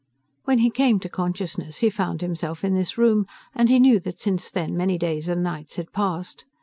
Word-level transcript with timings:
When 0.45 0.57
he 0.57 0.71
came 0.71 0.99
to 1.01 1.09
consciousness, 1.09 1.81
he 1.81 1.91
found 1.91 2.21
himself 2.21 2.63
in 2.63 2.73
this 2.73 2.97
room, 2.97 3.27
and 3.53 3.69
he 3.69 3.79
knew 3.79 3.99
that 3.99 4.19
since 4.19 4.49
then, 4.49 4.75
many 4.75 4.97
days 4.97 5.29
and 5.29 5.43
nights 5.43 5.75
had 5.75 5.93
passed. 5.93 6.43